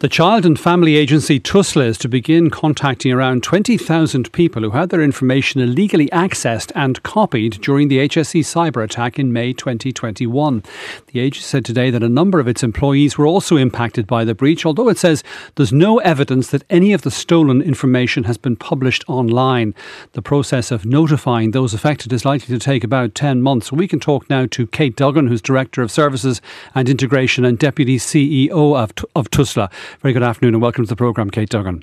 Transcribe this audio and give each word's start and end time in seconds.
The 0.00 0.08
Child 0.08 0.46
and 0.46 0.58
Family 0.58 0.96
Agency 0.96 1.38
TUSLA 1.38 1.84
is 1.84 1.98
to 1.98 2.08
begin 2.08 2.48
contacting 2.48 3.12
around 3.12 3.42
20,000 3.42 4.32
people 4.32 4.62
who 4.62 4.70
had 4.70 4.88
their 4.88 5.02
information 5.02 5.60
illegally 5.60 6.06
accessed 6.06 6.72
and 6.74 7.02
copied 7.02 7.60
during 7.60 7.88
the 7.88 7.98
HSE 8.08 8.40
cyber 8.40 8.82
attack 8.82 9.18
in 9.18 9.30
May 9.30 9.52
2021. 9.52 10.62
The 11.08 11.20
agency 11.20 11.44
said 11.44 11.66
today 11.66 11.90
that 11.90 12.02
a 12.02 12.08
number 12.08 12.40
of 12.40 12.48
its 12.48 12.62
employees 12.62 13.18
were 13.18 13.26
also 13.26 13.58
impacted 13.58 14.06
by 14.06 14.24
the 14.24 14.34
breach, 14.34 14.64
although 14.64 14.88
it 14.88 14.96
says 14.96 15.22
there's 15.56 15.70
no 15.70 15.98
evidence 15.98 16.48
that 16.48 16.64
any 16.70 16.94
of 16.94 17.02
the 17.02 17.10
stolen 17.10 17.60
information 17.60 18.24
has 18.24 18.38
been 18.38 18.56
published 18.56 19.04
online. 19.06 19.74
The 20.12 20.22
process 20.22 20.70
of 20.70 20.86
notifying 20.86 21.50
those 21.50 21.74
affected 21.74 22.10
is 22.14 22.24
likely 22.24 22.58
to 22.58 22.64
take 22.64 22.84
about 22.84 23.14
10 23.14 23.42
months. 23.42 23.70
We 23.70 23.86
can 23.86 24.00
talk 24.00 24.30
now 24.30 24.46
to 24.46 24.66
Kate 24.66 24.96
Duggan, 24.96 25.26
who's 25.26 25.42
Director 25.42 25.82
of 25.82 25.90
Services 25.90 26.40
and 26.74 26.88
Integration 26.88 27.44
and 27.44 27.58
Deputy 27.58 27.98
CEO 27.98 28.82
of, 28.82 28.94
of 29.14 29.30
TUSLA. 29.30 29.70
Very 30.00 30.14
good 30.14 30.22
afternoon 30.22 30.54
and 30.54 30.62
welcome 30.62 30.84
to 30.84 30.88
the 30.88 30.96
programme, 30.96 31.30
Kate 31.30 31.48
Duggan. 31.48 31.82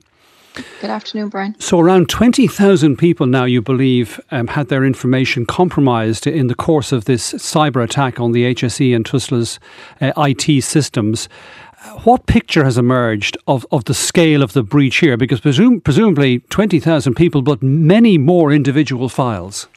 Good 0.81 0.89
afternoon, 0.89 1.29
Brian. 1.29 1.59
So, 1.59 1.79
around 1.79 2.09
20,000 2.09 2.97
people 2.97 3.27
now, 3.27 3.43
you 3.43 3.61
believe, 3.61 4.19
um, 4.31 4.47
had 4.47 4.69
their 4.69 4.83
information 4.83 5.45
compromised 5.45 6.25
in 6.25 6.47
the 6.47 6.55
course 6.55 6.91
of 6.91 7.05
this 7.05 7.33
cyber 7.33 7.83
attack 7.83 8.19
on 8.19 8.31
the 8.31 8.43
HSE 8.55 8.95
and 8.95 9.05
TUSLA's 9.05 9.59
uh, 10.01 10.11
IT 10.17 10.63
systems. 10.63 11.29
What 12.03 12.25
picture 12.25 12.63
has 12.63 12.77
emerged 12.77 13.37
of, 13.47 13.67
of 13.71 13.85
the 13.85 13.93
scale 13.93 14.41
of 14.41 14.53
the 14.53 14.63
breach 14.63 14.97
here? 14.97 15.15
Because 15.15 15.39
presume, 15.39 15.79
presumably 15.79 16.39
20,000 16.39 17.13
people, 17.13 17.43
but 17.43 17.61
many 17.61 18.17
more 18.17 18.51
individual 18.51 19.09
files. 19.09 19.67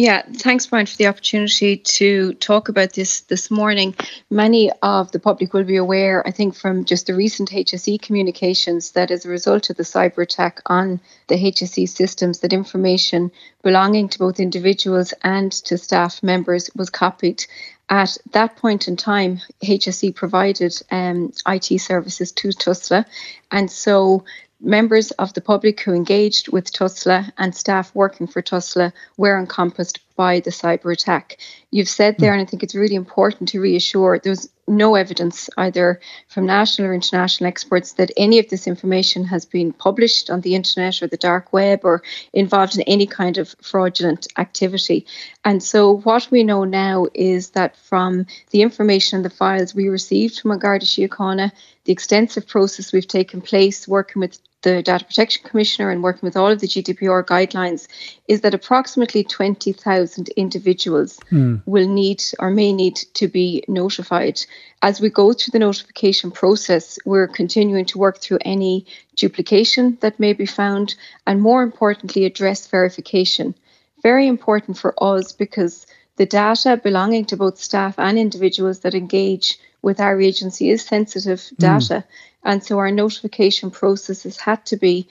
Yeah, 0.00 0.22
thanks, 0.32 0.66
Brian, 0.66 0.86
for 0.86 0.96
the 0.96 1.08
opportunity 1.08 1.76
to 1.76 2.32
talk 2.32 2.70
about 2.70 2.94
this 2.94 3.20
this 3.20 3.50
morning. 3.50 3.94
Many 4.30 4.70
of 4.82 5.12
the 5.12 5.18
public 5.18 5.52
will 5.52 5.64
be 5.64 5.76
aware, 5.76 6.26
I 6.26 6.30
think, 6.30 6.56
from 6.56 6.86
just 6.86 7.06
the 7.06 7.14
recent 7.14 7.50
HSE 7.50 8.00
communications 8.00 8.92
that 8.92 9.10
as 9.10 9.26
a 9.26 9.28
result 9.28 9.68
of 9.68 9.76
the 9.76 9.82
cyber 9.82 10.22
attack 10.22 10.62
on 10.64 11.02
the 11.28 11.34
HSE 11.34 11.86
systems, 11.86 12.38
that 12.38 12.54
information 12.54 13.30
belonging 13.62 14.08
to 14.08 14.18
both 14.18 14.40
individuals 14.40 15.12
and 15.22 15.52
to 15.52 15.76
staff 15.76 16.22
members 16.22 16.70
was 16.74 16.88
copied. 16.88 17.44
At 17.90 18.16
that 18.30 18.56
point 18.56 18.88
in 18.88 18.96
time, 18.96 19.42
HSE 19.62 20.14
provided 20.14 20.80
um, 20.90 21.30
IT 21.46 21.78
services 21.78 22.32
to 22.32 22.48
TUSLA, 22.48 23.04
and 23.50 23.70
so 23.70 24.24
members 24.60 25.10
of 25.12 25.32
the 25.34 25.40
public 25.40 25.80
who 25.80 25.92
engaged 25.92 26.52
with 26.52 26.72
TUSLA 26.72 27.32
and 27.38 27.54
staff 27.54 27.94
working 27.94 28.26
for 28.26 28.42
TUSLA 28.42 28.92
were 29.16 29.38
encompassed 29.38 30.00
by 30.16 30.40
the 30.40 30.50
cyber 30.50 30.92
attack. 30.92 31.38
You've 31.70 31.88
said 31.88 32.16
there, 32.18 32.32
hmm. 32.32 32.40
and 32.40 32.46
I 32.46 32.50
think 32.50 32.62
it's 32.62 32.74
really 32.74 32.94
important 32.94 33.48
to 33.50 33.60
reassure 33.60 34.18
there's 34.18 34.48
no 34.68 34.94
evidence 34.94 35.48
either 35.56 35.98
from 36.28 36.46
national 36.46 36.88
or 36.88 36.94
international 36.94 37.48
experts 37.48 37.94
that 37.94 38.12
any 38.16 38.38
of 38.38 38.48
this 38.50 38.66
information 38.66 39.24
has 39.24 39.44
been 39.44 39.72
published 39.72 40.30
on 40.30 40.42
the 40.42 40.54
internet 40.54 41.02
or 41.02 41.06
the 41.06 41.16
dark 41.16 41.52
web 41.52 41.80
or 41.84 42.02
involved 42.32 42.76
in 42.76 42.82
any 42.82 43.06
kind 43.06 43.38
of 43.38 43.54
fraudulent 43.62 44.28
activity. 44.36 45.06
And 45.44 45.62
so, 45.62 45.96
what 45.98 46.30
we 46.30 46.44
know 46.44 46.64
now 46.64 47.06
is 47.14 47.50
that 47.50 47.76
from 47.76 48.26
the 48.50 48.62
information 48.62 49.16
and 49.16 49.24
the 49.24 49.30
files 49.30 49.74
we 49.74 49.88
received 49.88 50.38
from 50.38 50.50
An 50.50 50.58
Garda 50.58 50.84
Síochána, 50.84 51.50
the 51.84 51.92
extensive 51.92 52.46
process 52.46 52.92
we've 52.92 53.08
taken 53.08 53.40
place 53.40 53.88
working 53.88 54.20
with 54.20 54.38
the 54.62 54.82
Data 54.82 55.04
Protection 55.04 55.48
Commissioner 55.48 55.90
and 55.90 56.02
working 56.02 56.26
with 56.26 56.36
all 56.36 56.50
of 56.50 56.60
the 56.60 56.66
GDPR 56.66 57.24
guidelines 57.24 57.88
is 58.28 58.42
that 58.42 58.54
approximately 58.54 59.24
20,000 59.24 60.28
individuals 60.30 61.18
mm. 61.30 61.62
will 61.64 61.88
need 61.88 62.22
or 62.38 62.50
may 62.50 62.72
need 62.72 62.96
to 63.14 63.26
be 63.26 63.64
notified. 63.68 64.40
As 64.82 65.00
we 65.00 65.08
go 65.08 65.32
through 65.32 65.52
the 65.52 65.58
notification 65.58 66.30
process, 66.30 66.98
we're 67.06 67.28
continuing 67.28 67.86
to 67.86 67.98
work 67.98 68.18
through 68.18 68.38
any 68.42 68.86
duplication 69.16 69.96
that 70.00 70.20
may 70.20 70.34
be 70.34 70.46
found 70.46 70.94
and, 71.26 71.40
more 71.40 71.62
importantly, 71.62 72.24
address 72.26 72.66
verification. 72.66 73.54
Very 74.02 74.26
important 74.26 74.76
for 74.78 74.94
us 75.02 75.32
because 75.32 75.86
the 76.16 76.26
data 76.26 76.76
belonging 76.76 77.24
to 77.26 77.36
both 77.36 77.58
staff 77.58 77.94
and 77.98 78.18
individuals 78.18 78.80
that 78.80 78.94
engage 78.94 79.58
with 79.82 80.00
our 80.00 80.20
agency 80.20 80.68
is 80.68 80.82
sensitive 80.82 81.48
hmm. 81.48 81.54
data. 81.58 81.94
Mm. 81.94 82.04
And 82.44 82.64
so 82.64 82.78
our 82.78 82.90
notification 82.90 83.70
processes 83.70 84.38
had 84.38 84.64
to 84.66 84.76
be 84.76 85.06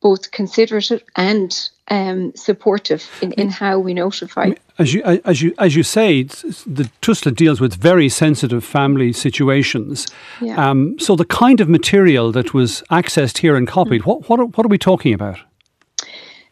both 0.00 0.32
considerate 0.32 1.04
and 1.16 1.70
um, 1.88 2.34
supportive 2.34 3.08
in, 3.22 3.32
in 3.32 3.48
how 3.48 3.78
we 3.78 3.94
notify. 3.94 4.50
As 4.78 4.92
you 4.92 5.02
as 5.02 5.42
you 5.42 5.54
as 5.58 5.76
you 5.76 5.82
say, 5.82 6.24
the 6.24 6.90
TUSLA 7.02 7.34
deals 7.36 7.60
with 7.60 7.74
very 7.74 8.08
sensitive 8.08 8.64
family 8.64 9.12
situations. 9.12 10.06
Yeah. 10.40 10.70
Um, 10.70 10.98
so 10.98 11.14
the 11.14 11.24
kind 11.24 11.60
of 11.60 11.68
material 11.68 12.32
that 12.32 12.52
was 12.52 12.82
accessed 12.90 13.38
here 13.38 13.54
and 13.54 13.68
copied, 13.68 14.02
mm. 14.02 14.06
what 14.06 14.28
what 14.28 14.40
are, 14.40 14.46
what 14.46 14.66
are 14.66 14.70
we 14.70 14.78
talking 14.78 15.14
about? 15.14 15.38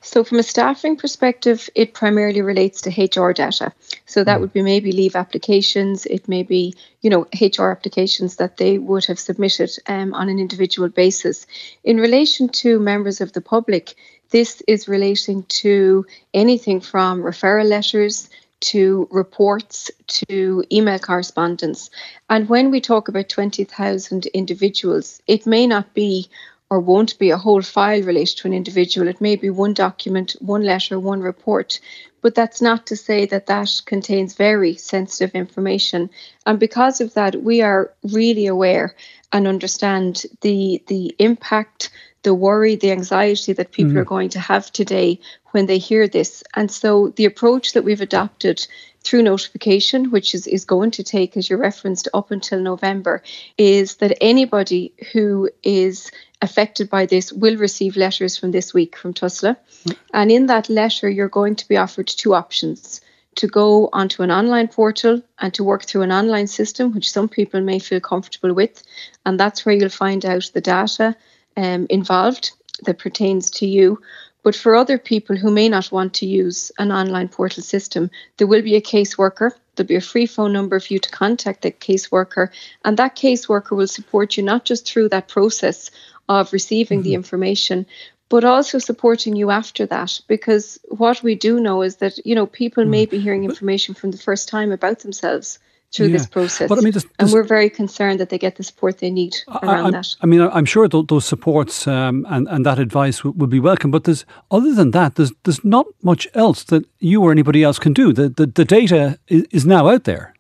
So, 0.03 0.25
from 0.25 0.39
a 0.39 0.43
staffing 0.43 0.97
perspective, 0.97 1.69
it 1.75 1.93
primarily 1.93 2.41
relates 2.41 2.81
to 2.83 2.91
HR 2.91 3.33
data. 3.33 3.73
So, 4.07 4.25
that 4.25 4.37
hmm. 4.37 4.41
would 4.41 4.53
be 4.53 4.63
maybe 4.63 4.93
leave 4.93 5.15
applications, 5.15 6.07
it 6.07 6.27
may 6.27 6.43
be, 6.43 6.75
you 7.03 7.11
know, 7.11 7.27
HR 7.39 7.71
applications 7.71 8.37
that 8.37 8.57
they 8.57 8.79
would 8.79 9.05
have 9.07 9.19
submitted 9.19 9.71
um, 9.87 10.15
on 10.15 10.29
an 10.31 10.39
individual 10.39 10.89
basis. 10.89 11.47
In 11.85 11.99
relation 11.99 12.49
to 12.61 12.81
members 12.81 13.21
of 13.21 13.33
the 13.35 13.43
public, 13.43 13.95
this 14.31 14.63
is 14.67 14.89
relating 14.89 15.43
to 15.61 16.07
anything 16.33 16.81
from 16.81 17.23
referral 17.23 17.69
letters 17.69 18.31
to 18.61 19.09
reports 19.11 19.91
to 20.07 20.65
email 20.71 20.99
correspondence. 20.99 21.91
And 22.29 22.49
when 22.49 22.71
we 22.71 22.81
talk 22.81 23.09
about 23.09 23.29
20,000 23.29 24.27
individuals, 24.27 25.21
it 25.27 25.47
may 25.47 25.67
not 25.67 25.93
be 25.95 26.29
or 26.71 26.81
won't 26.81 27.19
be 27.19 27.31
a 27.31 27.37
whole 27.37 27.63
file 27.63 28.03
related 28.03 28.37
to 28.39 28.47
an 28.47 28.55
individual. 28.55 29.09
It 29.09 29.21
may 29.21 29.35
be 29.37 29.51
one 29.51 29.75
document, 29.75 30.37
one 30.41 30.63
letter, 30.63 30.99
one 30.99 31.21
report. 31.21 31.81
But 32.23 32.35
that's 32.35 32.63
not 32.63 32.87
to 32.87 32.97
say 32.97 33.27
that 33.27 33.47
that 33.47 33.83
contains 33.87 34.35
very 34.35 34.77
sensitive 34.77 35.35
information. 35.35 36.11
And 36.47 36.61
because 36.61 37.01
of 37.01 37.15
that, 37.15 37.43
we 37.43 37.63
are 37.63 37.93
really 38.05 38.47
aware 38.47 38.95
and 39.33 39.49
understand 39.49 40.25
the 40.43 40.83
the 40.87 41.15
impact, 41.19 41.91
the 42.23 42.35
worry, 42.35 42.77
the 42.77 42.93
anxiety 42.93 43.53
that 43.55 43.73
people 43.73 43.93
mm 43.93 43.99
are 43.99 44.05
going 44.05 44.29
to 44.31 44.41
have 44.41 44.71
today 44.71 45.19
when 45.53 45.67
they 45.67 45.79
hear 45.79 46.07
this. 46.07 46.45
And 46.55 46.71
so 46.71 47.09
the 47.17 47.25
approach 47.25 47.73
that 47.73 47.85
we've 47.85 48.01
adopted 48.01 48.67
through 49.03 49.23
notification, 49.23 50.11
which 50.11 50.35
is, 50.35 50.47
is 50.47 50.65
going 50.65 50.91
to 50.93 51.03
take, 51.03 51.37
as 51.37 51.49
you 51.49 51.57
referenced, 51.57 52.09
up 52.13 52.31
until 52.31 52.61
November, 52.61 53.23
is 53.57 53.97
that 53.97 54.17
anybody 54.21 54.93
who 55.13 55.49
is 55.63 56.11
affected 56.43 56.89
by 56.89 57.07
this 57.07 57.33
will 57.33 57.57
receive 57.57 57.97
letters 57.97 58.37
from 58.37 58.51
this 58.51 58.73
week 58.73 58.97
from 58.97 59.15
TUSLA. 59.15 59.57
Mm. 59.85 59.97
And 60.15 60.31
in 60.31 60.47
that 60.47 60.69
letter, 60.69 61.09
you're 61.09 61.29
going 61.29 61.57
to 61.57 61.69
be 61.69 61.77
offered 61.77 62.07
two 62.07 62.35
options 62.35 63.01
to 63.37 63.47
go 63.47 63.89
onto 63.93 64.23
an 64.23 64.31
online 64.31 64.69
portal 64.69 65.23
and 65.39 65.55
to 65.55 65.65
work 65.65 65.85
through 65.85 66.03
an 66.03 66.13
online 66.13 66.47
system, 66.47 66.93
which 66.93 67.11
some 67.11 67.29
people 67.29 67.61
may 67.61 67.79
feel 67.79 68.01
comfortable 68.01 68.53
with. 68.55 68.83
And 69.25 69.39
that's 69.39 69.65
where 69.65 69.75
you'll 69.75 69.89
find 69.89 70.25
out 70.25 70.51
the 70.53 70.61
data 70.61 71.17
um, 71.57 71.87
involved 71.91 72.53
that 72.85 72.99
pertains 72.99 73.51
to 73.51 73.67
you. 73.67 74.01
But 74.43 74.57
for 74.57 74.75
other 74.75 74.97
people 74.99 75.37
who 75.37 75.51
may 75.51 75.69
not 75.69 75.93
want 75.93 76.15
to 76.15 76.27
use 76.27 76.73
an 76.79 76.91
online 76.91 77.29
portal 77.29 77.63
system, 77.63 78.11
there 78.39 78.47
will 78.47 78.63
be 78.63 78.75
a 78.75 78.81
caseworker. 78.81 79.53
There'll 79.77 79.89
be 79.89 79.97
a 79.97 80.01
free 80.01 80.27
phone 80.27 80.53
number 80.53 80.81
for 80.81 80.93
you 80.95 80.99
to 80.99 81.11
contact 81.11 81.63
the 81.63 81.71
caseworker, 81.71 82.49
and 82.85 82.97
that 82.97 83.17
caseworker 83.17 83.77
will 83.77 83.87
support 83.87 84.37
you 84.37 84.43
not 84.43 84.65
just 84.65 84.91
through 84.91 85.11
that 85.11 85.29
process 85.29 85.91
of 86.31 86.53
receiving 86.53 87.01
mm-hmm. 87.01 87.09
the 87.09 87.15
information, 87.15 87.85
but 88.29 88.45
also 88.45 88.79
supporting 88.79 89.37
you 89.37 89.51
after 89.51 89.85
that. 89.87 90.21
Because 90.29 90.79
what 90.89 91.23
we 91.23 91.35
do 91.35 91.61
know 91.61 91.83
is 91.83 91.97
that, 91.97 92.25
you 92.25 92.35
know, 92.35 92.47
people 92.47 92.85
mm. 92.85 92.89
may 92.89 93.07
be 93.07 93.19
hearing 93.19 93.45
information 93.45 93.95
from 93.95 94.13
the 94.13 94.19
first 94.19 94.49
time 94.49 94.71
about 94.73 95.01
themselves 95.01 95.59
through 95.93 96.07
yeah. 96.07 96.19
this 96.19 96.27
process. 96.27 96.69
But 96.69 96.79
I 96.79 96.83
mean, 96.83 96.95
and 97.19 97.33
we're 97.33 97.43
very 97.43 97.69
concerned 97.69 98.21
that 98.21 98.29
they 98.29 98.39
get 98.39 98.55
the 98.55 98.63
support 98.63 98.99
they 98.99 99.11
need 99.11 99.35
around 99.63 99.87
I, 99.87 99.99
that. 99.99 100.15
I 100.23 100.27
mean, 100.27 100.41
I'm 100.41 100.65
sure 100.65 100.89
th- 100.89 101.07
those 101.09 101.27
supports 101.27 101.87
um, 101.89 102.25
and, 102.31 102.47
and 102.49 102.65
that 102.65 102.79
advice 102.79 103.19
w- 103.19 103.37
would 103.37 103.51
be 103.51 103.59
welcome. 103.59 103.91
But 103.91 104.05
there's 104.05 104.25
other 104.53 104.73
than 104.73 104.93
that, 104.93 105.17
there's 105.17 105.33
there's 105.43 105.65
not 105.65 105.87
much 106.03 106.29
else 106.35 106.63
that 106.65 106.85
you 107.01 107.23
or 107.23 107.33
anybody 107.33 107.65
else 107.65 107.81
can 107.81 107.93
do. 107.93 108.13
The 108.13 108.29
the, 108.29 108.47
the 108.47 108.65
data 108.65 109.19
is, 109.27 109.45
is 109.51 109.67
now 109.67 109.89
out 109.89 110.05
there. 110.05 110.33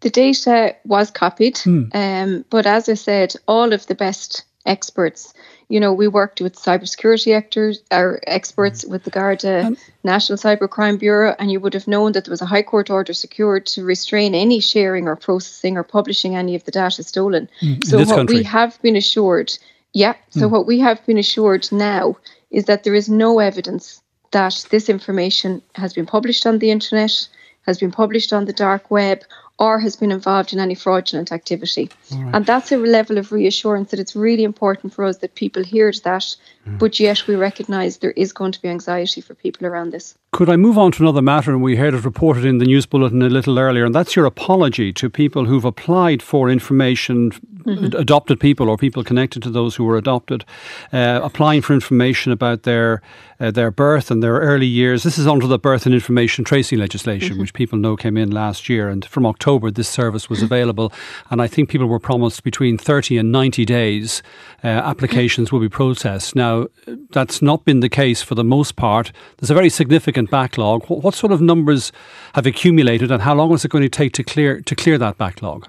The 0.00 0.10
data 0.10 0.76
was 0.84 1.10
copied, 1.10 1.58
hmm. 1.58 1.84
um, 1.92 2.44
but 2.50 2.66
as 2.66 2.88
I 2.88 2.94
said, 2.94 3.34
all 3.48 3.72
of 3.72 3.86
the 3.86 3.94
best 3.94 4.44
experts. 4.66 5.32
You 5.68 5.80
know, 5.80 5.92
we 5.92 6.08
worked 6.08 6.40
with 6.40 6.56
cybersecurity 6.56 7.34
actors, 7.34 7.82
our 7.90 8.20
experts 8.26 8.84
hmm. 8.84 8.90
with 8.90 9.04
the 9.04 9.10
Garda 9.10 9.66
um, 9.66 9.76
National 10.02 10.38
Cybercrime 10.38 10.98
Bureau, 10.98 11.34
and 11.38 11.50
you 11.50 11.60
would 11.60 11.74
have 11.74 11.88
known 11.88 12.12
that 12.12 12.24
there 12.24 12.32
was 12.32 12.42
a 12.42 12.46
High 12.46 12.62
Court 12.62 12.90
order 12.90 13.12
secured 13.12 13.66
to 13.66 13.84
restrain 13.84 14.34
any 14.34 14.60
sharing 14.60 15.08
or 15.08 15.16
processing 15.16 15.76
or 15.76 15.82
publishing 15.82 16.36
any 16.36 16.54
of 16.54 16.64
the 16.64 16.70
data 16.70 17.02
stolen. 17.02 17.48
Hmm, 17.60 17.74
so 17.84 17.98
what 17.98 18.08
country. 18.08 18.36
we 18.36 18.42
have 18.44 18.80
been 18.82 18.96
assured, 18.96 19.52
yeah. 19.92 20.14
So 20.30 20.48
what 20.48 20.66
we 20.66 20.80
have 20.80 21.04
been 21.06 21.18
assured 21.18 21.70
now 21.72 22.16
is 22.50 22.64
that 22.64 22.84
there 22.84 22.94
is 22.94 23.08
no 23.08 23.38
evidence 23.38 24.02
that 24.32 24.66
this 24.70 24.88
information 24.88 25.62
has 25.76 25.92
been 25.92 26.06
published 26.06 26.44
on 26.44 26.58
the 26.58 26.70
internet 26.70 27.28
has 27.66 27.78
been 27.78 27.90
published 27.90 28.32
on 28.32 28.44
the 28.44 28.52
dark 28.52 28.90
web 28.90 29.22
or 29.58 29.78
has 29.78 29.96
been 29.96 30.10
involved 30.10 30.52
in 30.52 30.58
any 30.58 30.74
fraudulent 30.74 31.30
activity. 31.30 31.88
Right. 32.10 32.34
And 32.34 32.46
that's 32.46 32.72
a 32.72 32.76
level 32.76 33.18
of 33.18 33.30
reassurance 33.30 33.90
that 33.90 34.00
it's 34.00 34.16
really 34.16 34.44
important 34.44 34.92
for 34.92 35.04
us 35.04 35.18
that 35.18 35.34
people 35.34 35.62
hear 35.62 35.92
that, 36.04 36.36
mm. 36.66 36.78
but 36.78 36.98
yet 36.98 37.26
we 37.26 37.36
recognise 37.36 37.98
there 37.98 38.10
is 38.10 38.32
going 38.32 38.52
to 38.52 38.62
be 38.62 38.68
anxiety 38.68 39.20
for 39.20 39.34
people 39.34 39.66
around 39.66 39.92
this. 39.92 40.16
Could 40.34 40.50
I 40.50 40.56
move 40.56 40.76
on 40.76 40.90
to 40.90 41.02
another 41.04 41.22
matter? 41.22 41.52
And 41.52 41.62
we 41.62 41.76
heard 41.76 41.94
it 41.94 42.04
reported 42.04 42.44
in 42.44 42.58
the 42.58 42.64
news 42.64 42.86
bulletin 42.86 43.22
a 43.22 43.28
little 43.28 43.56
earlier, 43.56 43.84
and 43.84 43.94
that's 43.94 44.16
your 44.16 44.26
apology 44.26 44.92
to 44.94 45.08
people 45.08 45.44
who've 45.44 45.64
applied 45.64 46.24
for 46.24 46.50
information, 46.50 47.30
mm-hmm. 47.30 47.96
adopted 47.96 48.40
people 48.40 48.68
or 48.68 48.76
people 48.76 49.04
connected 49.04 49.44
to 49.44 49.50
those 49.50 49.76
who 49.76 49.84
were 49.84 49.96
adopted, 49.96 50.44
uh, 50.92 51.20
applying 51.22 51.62
for 51.62 51.72
information 51.72 52.32
about 52.32 52.64
their 52.64 53.00
uh, 53.40 53.50
their 53.50 53.70
birth 53.70 54.10
and 54.10 54.22
their 54.22 54.34
early 54.34 54.66
years. 54.66 55.02
This 55.02 55.18
is 55.18 55.26
under 55.26 55.46
the 55.46 55.58
birth 55.58 55.86
and 55.86 55.94
information 55.94 56.44
tracing 56.44 56.78
legislation, 56.78 57.32
mm-hmm. 57.32 57.40
which 57.40 57.54
people 57.54 57.78
know 57.78 57.96
came 57.96 58.16
in 58.16 58.30
last 58.30 58.68
year. 58.68 58.88
And 58.88 59.04
from 59.04 59.26
October, 59.26 59.70
this 59.70 59.88
service 59.88 60.30
was 60.30 60.42
available. 60.42 60.92
And 61.30 61.42
I 61.42 61.46
think 61.46 61.68
people 61.68 61.86
were 61.86 61.98
promised 61.98 62.42
between 62.44 62.78
30 62.78 63.18
and 63.18 63.32
90 63.32 63.64
days 63.64 64.22
uh, 64.62 64.68
applications 64.68 65.52
will 65.52 65.60
be 65.60 65.68
processed. 65.68 66.36
Now, 66.36 66.68
that's 67.10 67.42
not 67.42 67.64
been 67.64 67.80
the 67.80 67.88
case 67.88 68.22
for 68.22 68.34
the 68.34 68.44
most 68.44 68.76
part. 68.76 69.12
There's 69.38 69.50
a 69.50 69.54
very 69.54 69.70
significant 69.70 70.23
backlog. 70.26 70.84
What, 70.86 71.02
what 71.02 71.14
sort 71.14 71.32
of 71.32 71.40
numbers 71.40 71.92
have 72.34 72.46
accumulated, 72.46 73.10
and 73.10 73.22
how 73.22 73.34
long 73.34 73.52
is 73.52 73.64
it 73.64 73.70
going 73.70 73.82
to 73.82 73.88
take 73.88 74.12
to 74.14 74.24
clear 74.24 74.60
to 74.60 74.74
clear 74.74 74.98
that 74.98 75.18
backlog? 75.18 75.68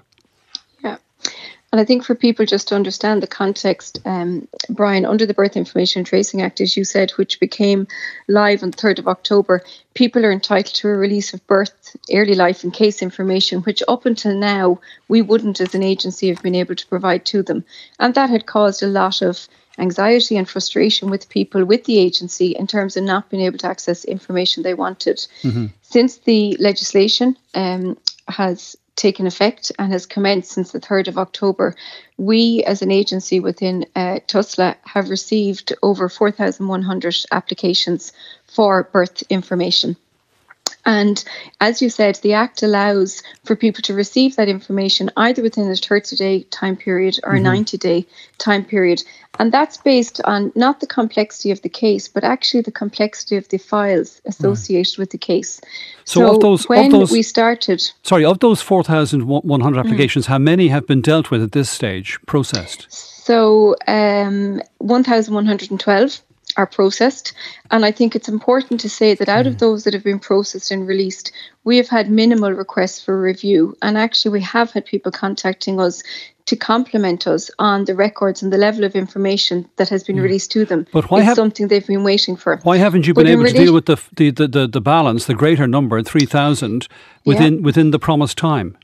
Yeah, 0.82 0.96
And 1.72 1.80
I 1.80 1.84
think 1.84 2.04
for 2.04 2.14
people 2.14 2.46
just 2.46 2.68
to 2.68 2.74
understand 2.74 3.22
the 3.22 3.26
context, 3.26 3.98
um, 4.04 4.48
Brian, 4.70 5.04
under 5.04 5.26
the 5.26 5.34
Birth 5.34 5.56
Information 5.56 6.04
Tracing 6.04 6.42
Act, 6.42 6.60
as 6.60 6.76
you 6.76 6.84
said, 6.84 7.10
which 7.12 7.40
became 7.40 7.86
live 8.28 8.62
on 8.62 8.70
the 8.70 8.76
3rd 8.76 8.98
of 9.00 9.08
October, 9.08 9.62
people 9.94 10.24
are 10.24 10.32
entitled 10.32 10.74
to 10.74 10.88
a 10.88 10.96
release 10.96 11.34
of 11.34 11.46
birth, 11.46 11.96
early 12.12 12.34
life, 12.34 12.64
and 12.64 12.72
case 12.72 13.02
information, 13.02 13.62
which 13.62 13.82
up 13.88 14.06
until 14.06 14.34
now 14.34 14.78
we 15.08 15.22
wouldn't 15.22 15.60
as 15.60 15.74
an 15.74 15.82
agency 15.82 16.28
have 16.28 16.42
been 16.42 16.54
able 16.54 16.74
to 16.74 16.86
provide 16.86 17.24
to 17.26 17.42
them. 17.42 17.64
And 17.98 18.14
that 18.14 18.30
had 18.30 18.46
caused 18.46 18.82
a 18.82 18.88
lot 18.88 19.22
of 19.22 19.48
anxiety 19.78 20.36
and 20.36 20.48
frustration 20.48 21.10
with 21.10 21.28
people 21.28 21.64
with 21.64 21.84
the 21.84 21.98
agency 21.98 22.52
in 22.52 22.66
terms 22.66 22.96
of 22.96 23.04
not 23.04 23.30
being 23.30 23.42
able 23.42 23.58
to 23.58 23.66
access 23.66 24.04
information 24.04 24.62
they 24.62 24.74
wanted. 24.74 25.18
Mm-hmm. 25.42 25.66
Since 25.82 26.18
the 26.18 26.56
legislation 26.58 27.36
um, 27.54 27.98
has 28.28 28.76
taken 28.96 29.26
effect 29.26 29.70
and 29.78 29.92
has 29.92 30.06
commenced 30.06 30.52
since 30.52 30.72
the 30.72 30.80
3rd 30.80 31.08
of 31.08 31.18
October, 31.18 31.74
we 32.16 32.64
as 32.64 32.82
an 32.82 32.90
agency 32.90 33.40
within 33.40 33.84
uh, 33.94 34.20
TUSLA 34.26 34.76
have 34.84 35.10
received 35.10 35.74
over 35.82 36.08
4,100 36.08 37.16
applications 37.30 38.12
for 38.46 38.84
birth 38.84 39.22
information. 39.28 39.96
And 40.86 41.22
as 41.60 41.82
you 41.82 41.90
said, 41.90 42.14
the 42.22 42.32
Act 42.32 42.62
allows 42.62 43.22
for 43.44 43.56
people 43.56 43.82
to 43.82 43.92
receive 43.92 44.36
that 44.36 44.48
information 44.48 45.10
either 45.16 45.42
within 45.42 45.70
a 45.70 45.76
30 45.76 46.16
day 46.16 46.42
time 46.44 46.76
period 46.76 47.18
or 47.24 47.32
mm-hmm. 47.32 47.46
a 47.46 47.50
90 47.50 47.76
day 47.76 48.06
time 48.38 48.64
period. 48.64 49.02
And 49.38 49.52
that's 49.52 49.76
based 49.76 50.20
on 50.24 50.52
not 50.54 50.80
the 50.80 50.86
complexity 50.86 51.50
of 51.50 51.60
the 51.60 51.68
case, 51.68 52.08
but 52.08 52.24
actually 52.24 52.62
the 52.62 52.70
complexity 52.70 53.36
of 53.36 53.48
the 53.48 53.58
files 53.58 54.22
associated 54.24 54.94
right. 54.94 54.98
with 54.98 55.10
the 55.10 55.18
case. 55.18 55.60
So, 56.04 56.20
so 56.20 56.34
of 56.34 56.40
those, 56.40 56.68
when 56.68 56.86
of 56.86 56.92
those, 56.92 57.12
we 57.12 57.22
started. 57.22 57.82
Sorry, 58.02 58.24
of 58.24 58.38
those 58.38 58.62
4,100 58.62 59.76
mm. 59.76 59.78
applications, 59.78 60.24
mm. 60.24 60.28
how 60.28 60.38
many 60.38 60.68
have 60.68 60.86
been 60.86 61.02
dealt 61.02 61.30
with 61.30 61.42
at 61.42 61.52
this 61.52 61.68
stage, 61.68 62.18
processed? 62.26 62.86
So 62.90 63.74
um, 63.88 64.62
1,112 64.78 66.22
are 66.56 66.66
processed. 66.66 67.32
And 67.70 67.84
I 67.84 67.92
think 67.92 68.14
it's 68.14 68.28
important 68.28 68.80
to 68.80 68.88
say 68.88 69.14
that 69.14 69.28
out 69.28 69.46
of 69.46 69.54
mm. 69.54 69.58
those 69.58 69.84
that 69.84 69.94
have 69.94 70.04
been 70.04 70.18
processed 70.18 70.70
and 70.70 70.86
released, 70.86 71.32
we 71.64 71.76
have 71.76 71.88
had 71.88 72.10
minimal 72.10 72.52
requests 72.52 73.02
for 73.02 73.20
review. 73.20 73.76
And 73.82 73.98
actually, 73.98 74.32
we 74.32 74.42
have 74.42 74.70
had 74.72 74.86
people 74.86 75.12
contacting 75.12 75.80
us 75.80 76.02
to 76.46 76.56
compliment 76.56 77.26
us 77.26 77.50
on 77.58 77.84
the 77.84 77.94
records 77.94 78.40
and 78.42 78.52
the 78.52 78.56
level 78.56 78.84
of 78.84 78.94
information 78.94 79.68
that 79.76 79.88
has 79.88 80.04
been 80.04 80.16
mm. 80.16 80.22
released 80.22 80.52
to 80.52 80.64
them. 80.64 80.86
But 80.92 81.10
why 81.10 81.18
it's 81.18 81.26
have, 81.26 81.36
something 81.36 81.68
they've 81.68 81.86
been 81.86 82.04
waiting 82.04 82.36
for. 82.36 82.58
Why 82.62 82.76
haven't 82.76 83.06
you 83.06 83.14
been 83.14 83.26
able 83.26 83.44
to 83.44 83.52
deal 83.52 83.74
with 83.74 83.86
the, 83.86 84.00
the, 84.14 84.30
the, 84.30 84.68
the, 84.68 84.80
balance, 84.80 85.26
the 85.26 85.34
greater 85.34 85.66
number, 85.66 86.00
3,000, 86.02 86.86
within, 87.24 87.54
yeah. 87.54 87.60
within 87.60 87.90
the 87.90 87.98
promised 87.98 88.38
time? 88.38 88.78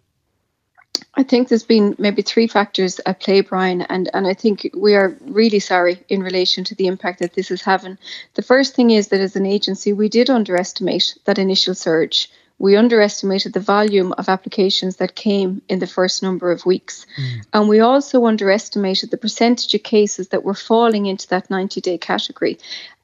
I 1.14 1.22
think 1.22 1.48
there's 1.48 1.62
been 1.62 1.94
maybe 1.98 2.22
three 2.22 2.46
factors 2.46 3.00
at 3.04 3.20
play, 3.20 3.42
Brian, 3.42 3.82
and, 3.82 4.08
and 4.14 4.26
I 4.26 4.34
think 4.34 4.70
we 4.74 4.94
are 4.94 5.16
really 5.20 5.58
sorry 5.58 6.02
in 6.08 6.22
relation 6.22 6.64
to 6.64 6.74
the 6.74 6.86
impact 6.86 7.18
that 7.18 7.34
this 7.34 7.50
is 7.50 7.62
having. 7.62 7.98
The 8.34 8.42
first 8.42 8.74
thing 8.74 8.90
is 8.90 9.08
that 9.08 9.20
as 9.20 9.36
an 9.36 9.44
agency, 9.44 9.92
we 9.92 10.08
did 10.08 10.30
underestimate 10.30 11.18
that 11.24 11.38
initial 11.38 11.74
surge. 11.74 12.30
We 12.58 12.76
underestimated 12.76 13.52
the 13.52 13.60
volume 13.60 14.12
of 14.12 14.28
applications 14.28 14.96
that 14.96 15.14
came 15.14 15.62
in 15.68 15.80
the 15.80 15.86
first 15.86 16.22
number 16.22 16.50
of 16.50 16.64
weeks. 16.64 17.06
Mm. 17.18 17.46
And 17.52 17.68
we 17.68 17.80
also 17.80 18.24
underestimated 18.24 19.10
the 19.10 19.16
percentage 19.16 19.74
of 19.74 19.82
cases 19.82 20.28
that 20.28 20.44
were 20.44 20.54
falling 20.54 21.06
into 21.06 21.28
that 21.28 21.50
90 21.50 21.80
day 21.80 21.98
category. 21.98 22.58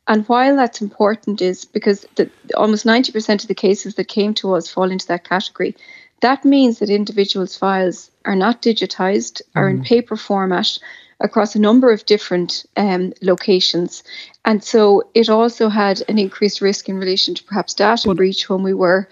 And 0.09 0.27
while 0.27 0.57
that's 0.57 0.81
important, 0.81 1.43
is 1.43 1.67
because 1.67 2.07
the, 2.17 2.31
almost 2.57 2.87
90% 2.87 3.43
of 3.43 3.47
the 3.47 3.55
cases 3.55 3.95
that 3.97 4.09
came 4.09 4.33
to 4.35 4.55
us 4.55 4.69
fall 4.69 4.91
into 4.91 5.07
that 5.09 5.29
category, 5.29 5.77
that 6.21 6.47
means 6.47 6.79
that 6.79 6.89
individuals' 6.89 7.57
files 7.57 8.11
are 8.25 8.35
not 8.35 8.63
digitized, 8.63 9.43
are 9.55 9.69
in 9.69 9.81
mm. 9.83 9.85
paper 9.85 10.17
format 10.17 10.79
across 11.21 11.55
a 11.55 11.61
number 11.61 11.93
of 11.93 12.07
different 12.07 12.65
um, 12.77 13.13
locations. 13.21 14.03
And 14.45 14.65
so 14.65 15.11
it 15.15 15.29
also 15.29 15.69
had 15.69 16.03
an 16.09 16.19
increased 16.19 16.61
risk 16.61 16.89
in 16.89 16.99
relation 16.99 17.35
to 17.35 17.45
perhaps 17.45 17.75
data 17.75 18.15
breach 18.15 18.49
when 18.49 18.63
we 18.63 18.73
were 18.73 19.09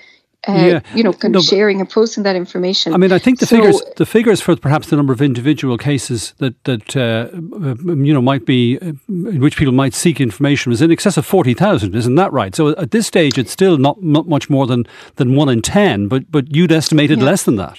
uh, 0.48 0.52
yeah. 0.52 0.80
you 0.94 1.02
know, 1.02 1.12
kind 1.12 1.32
no, 1.32 1.40
of 1.40 1.44
sharing 1.44 1.80
and 1.80 1.90
posting 1.90 2.22
that 2.22 2.36
information. 2.36 2.94
I 2.94 2.96
mean, 2.96 3.12
I 3.12 3.18
think 3.18 3.40
the 3.40 3.46
so, 3.46 3.56
figures, 3.56 3.82
the 3.96 4.06
figures 4.06 4.40
for 4.40 4.54
perhaps 4.56 4.88
the 4.88 4.96
number 4.96 5.12
of 5.12 5.20
individual 5.20 5.76
cases 5.76 6.34
that 6.38 6.62
that 6.64 6.96
uh, 6.96 7.28
you 7.34 8.14
know 8.14 8.22
might 8.22 8.46
be 8.46 8.78
uh, 8.78 8.92
in 9.08 9.40
which 9.40 9.56
people 9.56 9.74
might 9.74 9.94
seek 9.94 10.20
information 10.20 10.70
was 10.70 10.80
in 10.80 10.90
excess 10.90 11.16
of 11.16 11.26
forty 11.26 11.54
thousand, 11.54 11.94
isn't 11.94 12.14
that 12.14 12.32
right? 12.32 12.54
So 12.54 12.70
at 12.76 12.92
this 12.92 13.06
stage, 13.06 13.38
it's 13.38 13.50
still 13.50 13.76
not, 13.76 14.02
not 14.02 14.28
much 14.28 14.48
more 14.48 14.66
than 14.66 14.86
than 15.16 15.34
one 15.34 15.48
in 15.48 15.62
ten, 15.62 16.08
but 16.08 16.30
but 16.30 16.54
you'd 16.54 16.72
estimated 16.72 17.18
yeah. 17.18 17.24
less 17.24 17.42
than 17.42 17.56
that. 17.56 17.78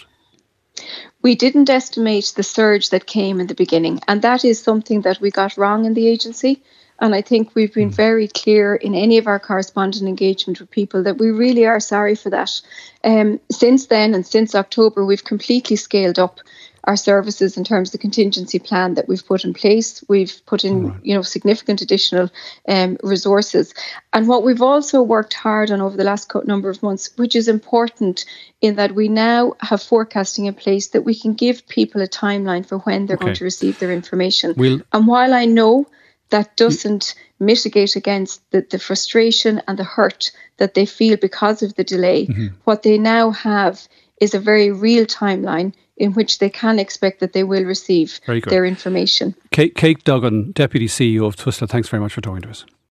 We 1.21 1.35
didn't 1.35 1.69
estimate 1.69 2.33
the 2.35 2.43
surge 2.43 2.89
that 2.89 3.07
came 3.07 3.39
in 3.39 3.47
the 3.47 3.55
beginning, 3.55 4.01
and 4.07 4.21
that 4.21 4.45
is 4.45 4.61
something 4.61 5.01
that 5.01 5.19
we 5.19 5.31
got 5.31 5.57
wrong 5.57 5.85
in 5.85 5.93
the 5.93 6.07
agency. 6.07 6.61
And 6.99 7.13
I 7.13 7.21
think 7.21 7.53
we've 7.53 7.73
been 7.73 7.89
hmm. 7.89 7.95
very 7.95 8.27
clear 8.27 8.75
in 8.75 8.95
any 8.95 9.17
of 9.17 9.27
our 9.27 9.39
correspondent 9.39 10.07
engagement 10.07 10.59
with 10.59 10.71
people 10.71 11.03
that 11.03 11.17
we 11.17 11.29
really 11.29 11.65
are 11.65 11.79
sorry 11.79 12.15
for 12.15 12.29
that. 12.31 12.61
Um, 13.03 13.39
since 13.51 13.87
then 13.87 14.13
and 14.13 14.25
since 14.25 14.55
October, 14.55 15.05
we've 15.05 15.23
completely 15.23 15.75
scaled 15.75 16.19
up 16.19 16.39
our 16.87 16.95
services 16.95 17.57
in 17.57 17.65
terms 17.65 17.89
of 17.89 17.91
the 17.91 17.97
contingency 17.97 18.59
plan 18.59 18.93
that 18.93 19.09
we've 19.09 19.27
put 19.27 19.43
in 19.43 19.53
place. 19.53 20.01
We've 20.07 20.33
put 20.45 20.63
in, 20.63 20.87
right. 20.87 20.99
you 21.03 21.15
know, 21.15 21.21
significant 21.21 21.81
additional 21.81 22.31
um, 22.67 22.97
resources. 23.03 23.73
And 24.13 24.27
what 24.27 24.43
we've 24.43 24.61
also 24.61 25.03
worked 25.03 25.33
hard 25.33 25.69
on 25.69 25.81
over 25.81 25.97
the 25.97 26.05
last 26.05 26.33
number 26.45 26.69
of 26.69 26.81
months, 26.81 27.09
which 27.17 27.35
is 27.35 27.49
important 27.49 28.23
in 28.61 28.75
that 28.75 28.95
we 28.95 29.09
now 29.09 29.53
have 29.59 29.83
forecasting 29.83 30.45
in 30.45 30.53
place 30.53 30.87
that 30.87 31.01
we 31.01 31.13
can 31.13 31.33
give 31.33 31.67
people 31.67 32.01
a 32.01 32.07
timeline 32.07 32.65
for 32.65 32.77
when 32.79 33.05
they're 33.05 33.17
okay. 33.17 33.25
going 33.25 33.35
to 33.35 33.43
receive 33.43 33.77
their 33.79 33.91
information. 33.91 34.53
We'll- 34.55 34.81
and 34.93 35.07
while 35.07 35.33
I 35.33 35.43
know 35.43 35.87
that 36.29 36.55
doesn't 36.55 37.15
mitigate 37.39 37.95
against 37.95 38.41
the, 38.51 38.65
the 38.69 38.79
frustration 38.79 39.61
and 39.67 39.77
the 39.77 39.83
hurt 39.83 40.31
that 40.57 40.73
they 40.73 40.85
feel 40.85 41.17
because 41.17 41.61
of 41.61 41.75
the 41.75 41.83
delay. 41.83 42.25
Mm-hmm. 42.25 42.47
What 42.63 42.83
they 42.83 42.97
now 42.97 43.31
have 43.31 43.87
is 44.19 44.33
a 44.33 44.39
very 44.39 44.71
real 44.71 45.05
timeline 45.05 45.73
in 45.95 46.13
which 46.13 46.39
they 46.39 46.49
can 46.49 46.79
expect 46.79 47.19
that 47.19 47.33
they 47.33 47.43
will 47.43 47.63
receive 47.63 48.19
their 48.25 48.65
information. 48.65 49.35
Kate, 49.51 49.75
Kate 49.75 50.03
Duggan, 50.03 50.51
Deputy 50.51 50.87
CEO 50.87 51.25
of 51.25 51.35
TUSLA, 51.35 51.67
thanks 51.67 51.89
very 51.89 52.01
much 52.01 52.13
for 52.13 52.21
talking 52.21 52.43
to 52.43 52.49
us. 52.49 52.65